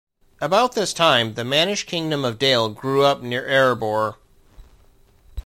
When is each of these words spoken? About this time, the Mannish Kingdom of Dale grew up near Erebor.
About 0.41 0.71
this 0.73 0.93
time, 0.93 1.35
the 1.35 1.45
Mannish 1.45 1.85
Kingdom 1.85 2.25
of 2.25 2.39
Dale 2.39 2.69
grew 2.69 3.03
up 3.03 3.21
near 3.21 3.47
Erebor. 3.47 4.15